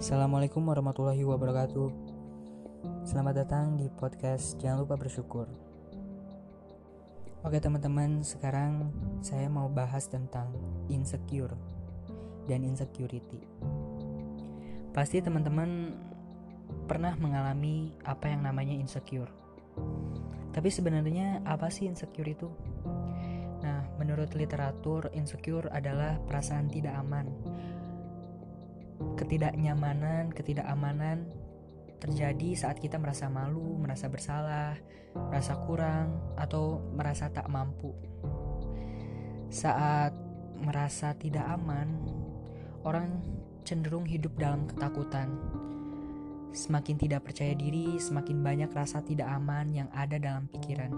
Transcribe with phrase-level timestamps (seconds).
[0.00, 1.92] Assalamualaikum warahmatullahi wabarakatuh.
[3.04, 5.44] Selamat datang di podcast Jangan lupa bersyukur.
[7.44, 8.88] Oke teman-teman, sekarang
[9.20, 10.56] saya mau bahas tentang
[10.88, 11.52] insecure
[12.48, 13.44] dan insecurity.
[14.96, 15.92] Pasti teman-teman
[16.88, 19.28] pernah mengalami apa yang namanya insecure.
[20.56, 22.48] Tapi sebenarnya apa sih insecure itu?
[23.60, 27.28] Nah, menurut literatur, insecure adalah perasaan tidak aman
[29.16, 31.28] ketidaknyamanan, ketidakamanan
[32.00, 34.80] terjadi saat kita merasa malu, merasa bersalah,
[35.12, 37.92] merasa kurang, atau merasa tak mampu.
[39.52, 40.16] Saat
[40.56, 42.08] merasa tidak aman,
[42.88, 43.20] orang
[43.68, 45.28] cenderung hidup dalam ketakutan.
[46.50, 50.90] Semakin tidak percaya diri, semakin banyak rasa tidak aman yang ada dalam pikiran.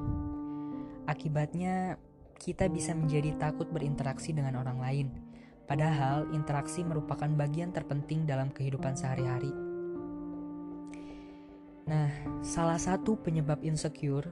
[1.05, 1.99] Akibatnya,
[2.39, 5.32] kita bisa menjadi takut berinteraksi dengan orang lain
[5.67, 9.51] Padahal interaksi merupakan bagian terpenting dalam kehidupan sehari-hari.
[11.87, 12.11] Nah,
[12.45, 14.31] salah satu penyebab insecure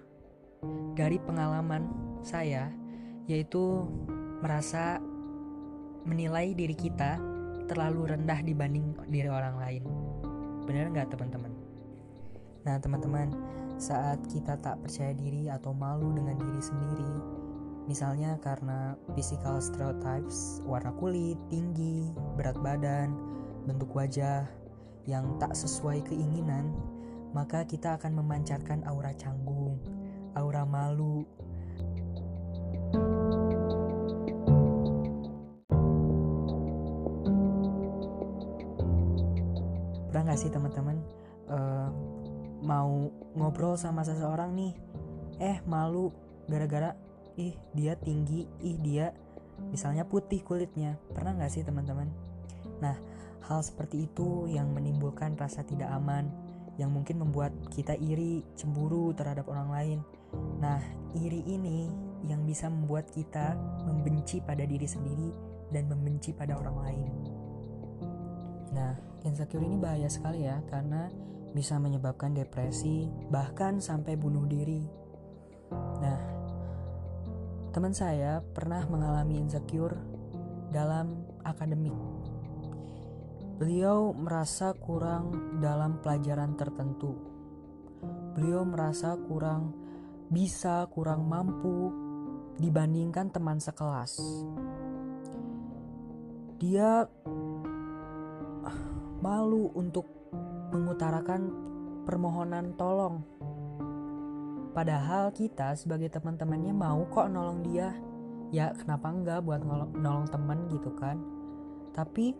[0.95, 1.89] dari pengalaman
[2.21, 2.69] saya
[3.31, 3.87] yaitu
[4.43, 4.99] merasa
[6.05, 7.21] menilai diri kita
[7.71, 9.83] terlalu rendah dibanding diri orang lain.
[10.67, 11.53] Benar nggak teman-teman?
[12.67, 13.29] Nah teman-teman,
[13.79, 17.13] saat kita tak percaya diri atau malu dengan diri sendiri,
[17.91, 23.19] Misalnya karena physical stereotypes, warna kulit, tinggi, berat badan,
[23.67, 24.47] bentuk wajah
[25.11, 26.71] yang tak sesuai keinginan,
[27.35, 29.75] maka kita akan memancarkan aura canggung,
[30.39, 31.27] aura malu.
[40.15, 41.03] Pernah gak sih teman-teman
[41.51, 41.91] uh,
[42.63, 44.79] mau ngobrol sama seseorang nih,
[45.43, 46.15] eh malu
[46.47, 47.10] gara-gara
[47.41, 49.17] ih dia tinggi ih dia
[49.73, 51.01] misalnya putih kulitnya.
[51.17, 52.13] Pernah nggak sih teman-teman?
[52.85, 52.97] Nah
[53.49, 56.29] hal seperti itu yang menimbulkan rasa tidak aman
[56.77, 59.99] yang mungkin membuat kita iri cemburu terhadap orang lain.
[60.61, 60.81] Nah
[61.17, 61.89] iri ini
[62.25, 63.57] yang bisa membuat kita
[63.89, 65.33] membenci pada diri sendiri
[65.73, 67.13] dan membenci pada orang lain.
[68.77, 68.93] Nah
[69.25, 71.09] insecure ini bahaya sekali ya karena
[71.51, 74.87] bisa menyebabkan depresi bahkan sampai bunuh diri.
[76.01, 76.40] Nah
[77.71, 79.95] Teman saya pernah mengalami insecure
[80.75, 81.95] dalam akademik.
[83.63, 87.15] Beliau merasa kurang dalam pelajaran tertentu.
[88.35, 89.71] Beliau merasa kurang
[90.27, 91.95] bisa, kurang mampu
[92.59, 94.19] dibandingkan teman sekelas.
[96.59, 97.07] Dia
[99.23, 100.11] malu untuk
[100.75, 101.43] mengutarakan
[102.03, 103.23] permohonan tolong
[104.71, 107.91] Padahal kita sebagai teman-temannya mau kok nolong dia.
[108.51, 111.19] Ya kenapa enggak buat nolong, nolong teman gitu kan.
[111.91, 112.35] Tapi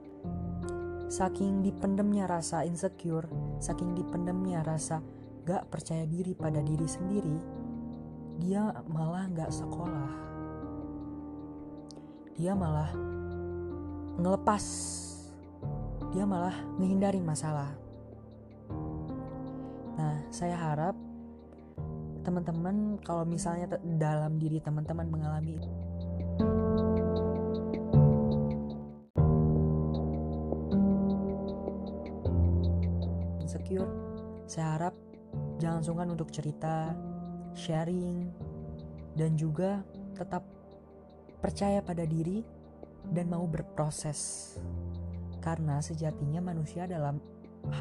[1.11, 3.27] saking dipendemnya rasa insecure,
[3.59, 5.03] saking dipendemnya rasa
[5.43, 7.37] gak percaya diri pada diri sendiri,
[8.39, 10.11] dia malah gak sekolah.
[12.39, 12.95] Dia malah
[14.23, 14.65] ngelepas.
[16.15, 17.75] Dia malah menghindari masalah.
[19.99, 20.95] Nah, saya harap
[22.21, 25.57] teman-teman kalau misalnya dalam diri teman-teman mengalami
[33.41, 33.89] insecure
[34.45, 34.95] saya harap
[35.63, 36.93] jangan sungkan untuk cerita
[37.55, 38.31] sharing
[39.15, 39.83] dan juga
[40.15, 40.45] tetap
[41.41, 42.45] percaya pada diri
[43.11, 44.55] dan mau berproses.
[45.41, 47.17] Karena sejatinya manusia dalam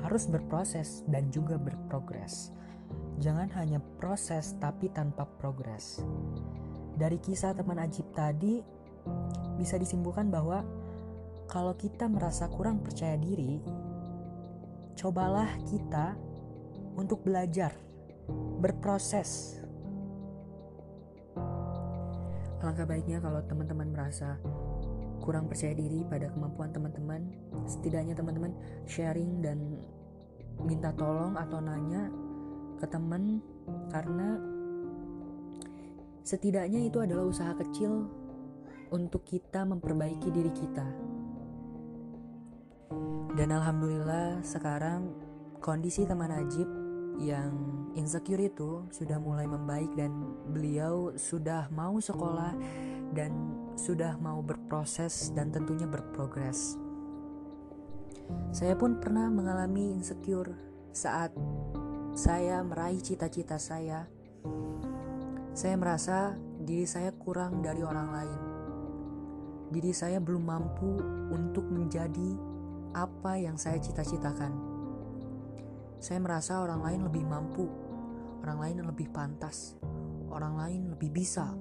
[0.03, 2.55] harus berproses dan juga berprogres
[3.19, 5.99] Jangan hanya proses tapi tanpa progres.
[6.95, 8.63] Dari kisah teman Ajib tadi
[9.59, 10.63] bisa disimpulkan bahwa
[11.51, 13.59] kalau kita merasa kurang percaya diri,
[14.95, 16.15] cobalah kita
[16.95, 17.75] untuk belajar,
[18.63, 19.59] berproses.
[22.63, 24.39] Alangkah baiknya kalau teman-teman merasa
[25.19, 27.35] kurang percaya diri pada kemampuan teman-teman,
[27.67, 28.55] setidaknya teman-teman
[28.87, 29.59] sharing dan
[30.63, 32.11] minta tolong atau nanya
[32.79, 33.43] ke teman
[33.91, 34.39] karena
[36.23, 38.07] setidaknya itu adalah usaha kecil
[38.95, 40.87] untuk kita memperbaiki diri kita.
[43.35, 45.13] Dan alhamdulillah sekarang
[45.61, 46.65] kondisi teman Najib
[47.19, 47.51] yang
[47.93, 50.11] insecure itu sudah mulai membaik dan
[50.49, 52.55] beliau sudah mau sekolah
[53.11, 53.31] dan
[53.75, 56.79] sudah mau berproses dan tentunya berprogres.
[58.53, 60.53] Saya pun pernah mengalami insecure
[60.93, 61.33] saat
[62.17, 64.07] saya meraih cita-cita saya,
[65.53, 68.41] saya merasa diri saya kurang dari orang lain.
[69.69, 70.97] Diri saya belum mampu
[71.29, 72.37] untuk menjadi
[72.95, 74.55] apa yang saya cita-citakan.
[75.99, 77.67] Saya merasa orang lain lebih mampu,
[78.41, 79.75] orang lain lebih pantas,
[80.31, 81.51] orang lain lebih bisa.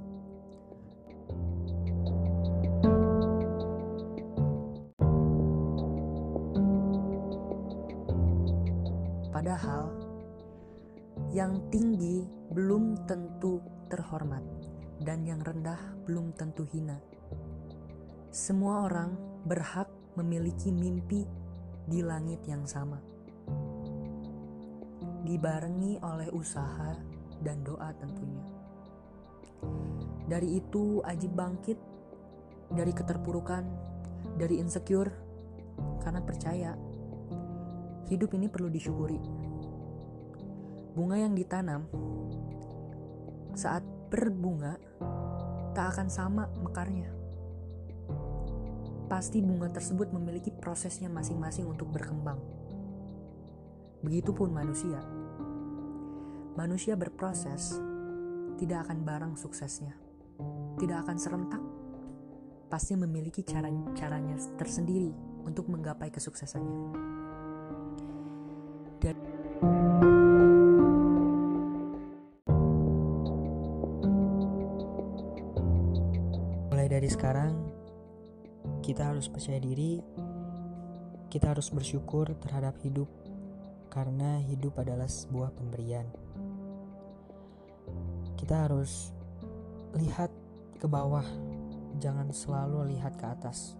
[9.34, 9.97] Padahal
[11.28, 12.24] yang tinggi
[12.56, 13.60] belum tentu
[13.92, 14.40] terhormat
[15.04, 15.76] dan yang rendah
[16.08, 16.96] belum tentu hina.
[18.32, 19.12] Semua orang
[19.44, 21.28] berhak memiliki mimpi
[21.84, 22.96] di langit yang sama.
[25.24, 26.96] Dibarengi oleh usaha
[27.44, 28.44] dan doa tentunya.
[30.28, 31.78] Dari itu Aji bangkit
[32.72, 33.64] dari keterpurukan,
[34.36, 35.12] dari insecure
[36.04, 36.72] karena percaya
[38.08, 39.47] hidup ini perlu disyukuri.
[40.98, 41.86] Bunga yang ditanam
[43.54, 44.82] saat berbunga
[45.70, 47.14] tak akan sama mekarnya.
[49.06, 52.42] Pasti bunga tersebut memiliki prosesnya masing-masing untuk berkembang.
[54.02, 54.98] Begitupun manusia.
[56.58, 57.78] Manusia berproses
[58.58, 59.94] tidak akan barang suksesnya.
[60.82, 61.62] Tidak akan serentak.
[62.66, 65.14] Pasti memiliki cara-caranya tersendiri
[65.46, 66.90] untuk menggapai kesuksesannya.
[76.88, 77.52] Mulai dari sekarang
[78.80, 80.00] kita harus percaya diri,
[81.28, 83.12] kita harus bersyukur terhadap hidup
[83.92, 86.08] karena hidup adalah sebuah pemberian.
[88.40, 89.12] Kita harus
[90.00, 90.32] lihat
[90.80, 91.28] ke bawah,
[92.00, 93.76] jangan selalu lihat ke atas.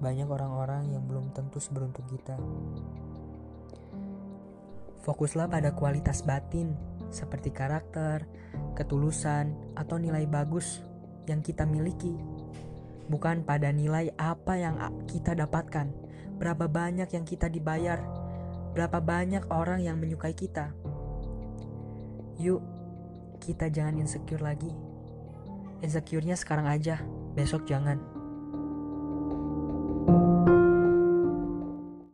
[0.00, 2.40] Banyak orang-orang yang belum tentu seberuntung kita.
[5.04, 6.72] Fokuslah pada kualitas batin,
[7.12, 8.24] seperti karakter,
[8.72, 10.80] ketulusan, atau nilai bagus
[11.26, 12.14] yang kita miliki.
[13.06, 15.86] Bukan pada nilai apa yang kita dapatkan,
[16.42, 18.02] berapa banyak yang kita dibayar,
[18.74, 20.74] berapa banyak orang yang menyukai kita.
[22.42, 22.60] Yuk,
[23.38, 24.74] kita jangan insecure lagi.
[25.84, 26.98] Insecure-nya sekarang aja,
[27.36, 28.15] besok jangan.